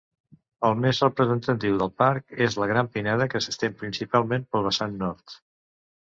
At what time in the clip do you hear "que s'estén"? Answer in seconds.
3.33-3.75